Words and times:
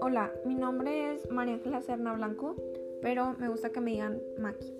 Hola, 0.00 0.32
mi 0.44 0.56
nombre 0.56 1.14
es 1.14 1.30
María 1.30 1.54
Ángela 1.54 1.82
Serna 1.82 2.14
Blanco, 2.14 2.56
pero 3.00 3.34
me 3.38 3.48
gusta 3.48 3.70
que 3.70 3.80
me 3.80 3.92
digan 3.92 4.20
Maki. 4.38 4.74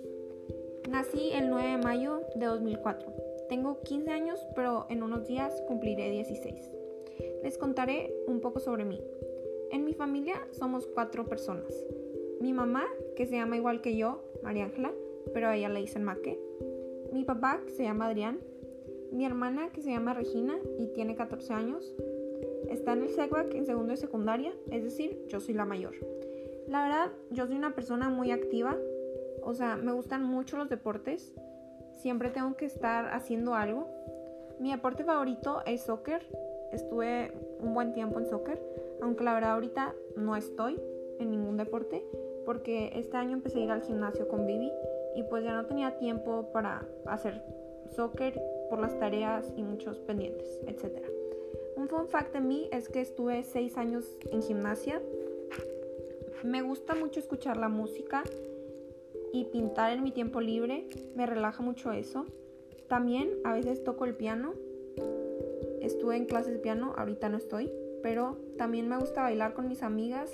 Nací 0.89 1.31
el 1.31 1.49
9 1.49 1.69
de 1.69 1.77
mayo 1.77 2.21
de 2.35 2.47
2004. 2.47 3.13
Tengo 3.47 3.81
15 3.83 4.11
años, 4.11 4.45
pero 4.55 4.85
en 4.89 5.03
unos 5.03 5.25
días 5.25 5.61
cumpliré 5.67 6.09
16. 6.09 6.69
Les 7.43 7.57
contaré 7.57 8.13
un 8.27 8.41
poco 8.41 8.59
sobre 8.59 8.83
mí. 8.83 9.01
En 9.71 9.85
mi 9.85 9.93
familia 9.93 10.45
somos 10.51 10.85
cuatro 10.87 11.25
personas. 11.25 11.73
Mi 12.41 12.51
mamá, 12.51 12.83
que 13.15 13.25
se 13.25 13.37
llama 13.37 13.55
igual 13.55 13.81
que 13.81 13.95
yo, 13.95 14.21
María 14.43 14.65
Ángela, 14.65 14.91
pero 15.33 15.47
a 15.47 15.55
ella 15.55 15.69
le 15.69 15.79
dicen 15.79 16.03
Maque. 16.03 16.37
Mi 17.13 17.23
papá, 17.23 17.61
que 17.65 17.71
se 17.71 17.83
llama 17.83 18.07
Adrián. 18.07 18.41
Mi 19.11 19.25
hermana, 19.25 19.69
que 19.69 19.81
se 19.81 19.91
llama 19.91 20.13
Regina 20.13 20.55
y 20.79 20.87
tiene 20.87 21.15
14 21.15 21.53
años. 21.53 21.93
Está 22.69 22.93
en 22.93 23.03
el 23.03 23.09
SECBAC 23.09 23.53
en 23.53 23.65
segundo 23.65 23.91
de 23.91 23.97
secundaria, 23.97 24.53
es 24.71 24.83
decir, 24.83 25.25
yo 25.27 25.39
soy 25.39 25.53
la 25.53 25.65
mayor. 25.65 25.93
La 26.67 26.83
verdad, 26.83 27.11
yo 27.29 27.45
soy 27.45 27.55
una 27.55 27.75
persona 27.75 28.09
muy 28.09 28.31
activa, 28.31 28.75
o 29.43 29.53
sea, 29.53 29.75
me 29.75 29.91
gustan 29.91 30.23
mucho 30.23 30.57
los 30.57 30.69
deportes. 30.69 31.33
Siempre 31.93 32.29
tengo 32.29 32.55
que 32.55 32.65
estar 32.65 33.13
haciendo 33.13 33.55
algo. 33.55 33.87
Mi 34.59 34.71
deporte 34.71 35.03
favorito 35.03 35.61
es 35.65 35.81
soccer. 35.81 36.25
Estuve 36.71 37.31
un 37.59 37.73
buen 37.73 37.93
tiempo 37.93 38.19
en 38.19 38.25
soccer, 38.25 38.59
aunque 39.01 39.23
la 39.23 39.33
verdad 39.33 39.51
ahorita 39.51 39.93
no 40.17 40.35
estoy 40.35 40.81
en 41.19 41.31
ningún 41.31 41.57
deporte 41.57 42.03
porque 42.45 42.91
este 42.95 43.17
año 43.17 43.33
empecé 43.33 43.59
a 43.59 43.63
ir 43.63 43.71
al 43.71 43.81
gimnasio 43.81 44.27
con 44.27 44.45
Vivi 44.45 44.71
y 45.15 45.23
pues 45.23 45.43
ya 45.43 45.53
no 45.53 45.65
tenía 45.65 45.97
tiempo 45.97 46.49
para 46.53 46.87
hacer 47.05 47.41
soccer 47.95 48.39
por 48.69 48.79
las 48.79 48.97
tareas 48.99 49.51
y 49.55 49.63
muchos 49.63 49.99
pendientes, 49.99 50.59
etc. 50.67 51.05
Un 51.75 51.87
fun 51.87 52.07
fact 52.07 52.33
de 52.33 52.41
mí 52.41 52.69
es 52.71 52.89
que 52.89 53.01
estuve 53.01 53.43
seis 53.43 53.77
años 53.77 54.17
en 54.31 54.41
gimnasia. 54.41 55.01
Me 56.43 56.61
gusta 56.61 56.95
mucho 56.95 57.19
escuchar 57.19 57.57
la 57.57 57.69
música 57.69 58.23
y 59.33 59.45
pintar 59.45 59.91
en 59.91 60.03
mi 60.03 60.11
tiempo 60.11 60.41
libre. 60.41 60.87
Me 61.15 61.25
relaja 61.25 61.61
mucho 61.61 61.91
eso. 61.91 62.25
También 62.87 63.29
a 63.43 63.53
veces 63.53 63.83
toco 63.83 64.05
el 64.05 64.15
piano. 64.15 64.53
Estuve 65.81 66.15
en 66.15 66.25
clases 66.25 66.53
de 66.53 66.59
piano, 66.59 66.93
ahorita 66.97 67.29
no 67.29 67.37
estoy. 67.37 67.71
Pero 68.01 68.37
también 68.57 68.87
me 68.87 68.97
gusta 68.97 69.21
bailar 69.21 69.53
con 69.53 69.67
mis 69.67 69.83
amigas 69.83 70.31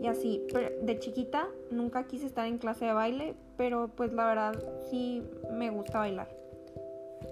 y 0.00 0.06
así. 0.06 0.46
de 0.82 0.98
chiquita 0.98 1.48
nunca 1.70 2.06
quise 2.06 2.26
estar 2.26 2.46
en 2.46 2.58
clase 2.58 2.86
de 2.86 2.92
baile, 2.92 3.34
pero 3.56 3.88
pues 3.94 4.12
la 4.12 4.26
verdad 4.26 4.54
sí 4.90 5.22
me 5.52 5.70
gusta 5.70 5.98
bailar. 5.98 6.28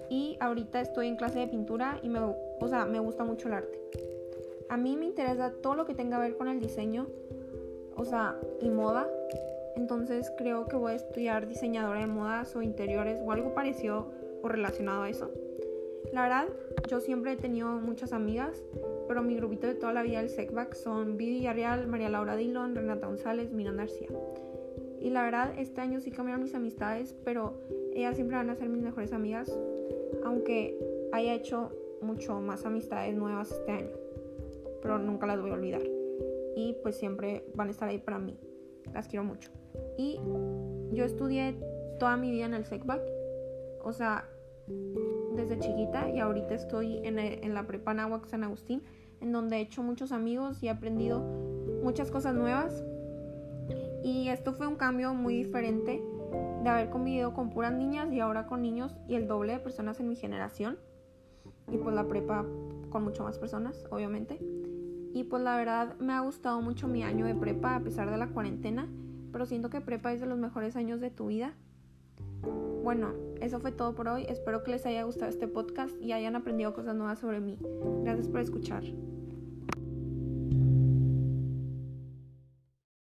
Y 0.09 0.37
ahorita 0.39 0.81
estoy 0.81 1.07
en 1.07 1.15
clase 1.15 1.39
de 1.39 1.47
pintura 1.47 1.99
y 2.01 2.09
me, 2.09 2.19
o 2.19 2.67
sea, 2.67 2.85
me 2.85 2.99
gusta 2.99 3.23
mucho 3.23 3.47
el 3.47 3.55
arte. 3.55 3.79
A 4.69 4.77
mí 4.77 4.97
me 4.97 5.05
interesa 5.05 5.51
todo 5.61 5.75
lo 5.75 5.85
que 5.85 5.93
tenga 5.93 6.17
que 6.17 6.23
ver 6.23 6.37
con 6.37 6.47
el 6.47 6.59
diseño, 6.59 7.07
o 7.95 8.05
sea, 8.05 8.35
y 8.61 8.69
moda. 8.69 9.07
Entonces 9.75 10.31
creo 10.37 10.65
que 10.65 10.75
voy 10.75 10.93
a 10.93 10.95
estudiar 10.95 11.47
diseñadora 11.47 11.99
de 11.99 12.07
modas 12.07 12.55
o 12.55 12.61
interiores 12.61 13.21
o 13.23 13.31
algo 13.31 13.53
parecido 13.53 14.11
o 14.41 14.47
relacionado 14.47 15.03
a 15.03 15.09
eso. 15.09 15.31
La 16.13 16.23
verdad, 16.23 16.47
yo 16.87 16.99
siempre 16.99 17.33
he 17.33 17.35
tenido 17.35 17.69
muchas 17.69 18.13
amigas, 18.13 18.63
pero 19.07 19.21
mi 19.21 19.35
grupito 19.35 19.67
de 19.67 19.75
toda 19.75 19.93
la 19.93 20.03
vida 20.03 20.19
del 20.19 20.29
SECBAC 20.29 20.73
son 20.73 21.17
Vivi 21.17 21.39
Villarreal, 21.39 21.87
María 21.87 22.09
Laura 22.09 22.35
Dillon, 22.35 22.75
Renata 22.75 23.07
González, 23.07 23.51
Miranda 23.51 23.83
García. 23.83 24.07
Y 24.99 25.09
la 25.09 25.23
verdad, 25.23 25.53
este 25.57 25.81
año 25.81 25.99
sí 25.99 26.11
cambiaron 26.11 26.43
mis 26.43 26.55
amistades, 26.55 27.15
pero 27.23 27.59
ellas 27.93 28.15
siempre 28.15 28.37
van 28.37 28.49
a 28.49 28.55
ser 28.55 28.69
mis 28.69 28.81
mejores 28.81 29.13
amigas, 29.13 29.57
aunque 30.23 30.77
haya 31.11 31.33
hecho 31.33 31.71
mucho 32.01 32.39
más 32.39 32.65
amistades 32.65 33.15
nuevas 33.15 33.51
este 33.51 33.71
año. 33.71 33.95
Pero 34.81 34.99
nunca 34.99 35.27
las 35.27 35.41
voy 35.41 35.51
a 35.51 35.53
olvidar. 35.53 35.81
Y 36.55 36.75
pues 36.81 36.97
siempre 36.97 37.45
van 37.55 37.67
a 37.67 37.71
estar 37.71 37.89
ahí 37.89 37.99
para 37.99 38.19
mí. 38.19 38.37
Las 38.93 39.07
quiero 39.07 39.23
mucho. 39.23 39.51
Y 39.97 40.19
yo 40.91 41.05
estudié 41.05 41.55
toda 41.99 42.17
mi 42.17 42.31
vida 42.31 42.45
en 42.45 42.53
el 42.53 42.65
SECBAC. 42.65 43.01
O 43.83 43.93
sea, 43.93 44.27
desde 45.35 45.59
chiquita 45.59 46.09
y 46.09 46.19
ahorita 46.19 46.53
estoy 46.55 46.97
en, 47.03 47.19
en 47.19 47.53
la 47.53 47.65
prepa 47.65 47.95
San 48.25 48.43
Agustín, 48.43 48.83
en 49.21 49.31
donde 49.31 49.57
he 49.57 49.61
hecho 49.61 49.83
muchos 49.83 50.11
amigos 50.11 50.61
y 50.61 50.67
he 50.67 50.69
aprendido 50.69 51.19
muchas 51.83 52.11
cosas 52.11 52.35
nuevas. 52.35 52.83
Y 54.07 54.29
esto 54.29 54.53
fue 54.53 54.67
un 54.67 54.77
cambio 54.77 55.13
muy 55.13 55.35
diferente 55.35 56.01
de 56.63 56.69
haber 56.69 56.89
convivido 56.89 57.33
con 57.33 57.49
puras 57.49 57.73
niñas 57.73 58.09
y 58.13 58.21
ahora 58.21 58.47
con 58.47 58.61
niños 58.61 58.95
y 59.09 59.15
el 59.15 59.27
doble 59.27 59.51
de 59.51 59.59
personas 59.59 59.99
en 59.99 60.07
mi 60.07 60.15
generación. 60.15 60.77
Y 61.69 61.75
pues 61.75 61.93
la 61.93 62.07
prepa 62.07 62.45
con 62.89 63.03
mucho 63.03 63.25
más 63.25 63.37
personas, 63.37 63.85
obviamente. 63.91 64.39
Y 65.13 65.25
pues 65.25 65.43
la 65.43 65.57
verdad 65.57 65.97
me 65.99 66.13
ha 66.13 66.21
gustado 66.21 66.61
mucho 66.61 66.87
mi 66.87 67.03
año 67.03 67.25
de 67.25 67.35
prepa 67.35 67.75
a 67.75 67.81
pesar 67.81 68.09
de 68.09 68.15
la 68.15 68.29
cuarentena, 68.29 68.87
pero 69.33 69.45
siento 69.45 69.69
que 69.69 69.81
prepa 69.81 70.13
es 70.13 70.21
de 70.21 70.25
los 70.25 70.37
mejores 70.37 70.77
años 70.77 71.01
de 71.01 71.11
tu 71.11 71.27
vida 71.27 71.53
bueno, 72.87 73.11
eso 73.41 73.59
fue 73.59 73.73
todo 73.73 73.93
por 73.93 74.07
hoy. 74.07 74.25
Espero 74.29 74.63
que 74.63 74.71
les 74.71 74.85
haya 74.85 75.03
gustado 75.03 75.29
este 75.29 75.45
podcast 75.49 75.93
y 76.01 76.13
hayan 76.13 76.37
aprendido 76.37 76.73
cosas 76.73 76.95
nuevas 76.95 77.19
sobre 77.19 77.41
mí. 77.41 77.57
Gracias 78.03 78.29
por 78.29 78.39
escuchar. 78.39 78.81